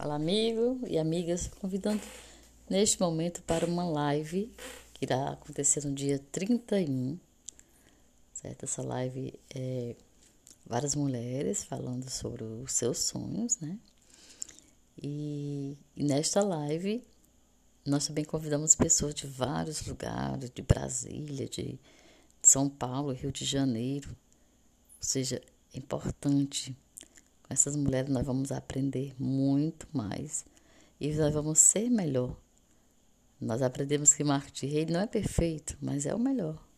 [0.00, 2.00] Fala, amigo e amigas, convidando
[2.70, 4.50] neste momento para uma live
[4.94, 7.18] que irá acontecer no dia 31,
[8.32, 8.64] certo?
[8.64, 9.94] Essa live é
[10.64, 13.78] várias mulheres falando sobre os seus sonhos, né?
[14.96, 17.04] E, e nesta live
[17.84, 21.78] nós também convidamos pessoas de vários lugares, de Brasília, de
[22.42, 24.08] São Paulo, Rio de Janeiro.
[24.08, 25.42] Ou seja,
[25.74, 26.74] é importante
[27.50, 30.44] essas mulheres nós vamos aprender muito mais
[31.00, 32.36] e nós vamos ser melhor.
[33.40, 36.69] Nós aprendemos que marketing rei não é perfeito, mas é o melhor.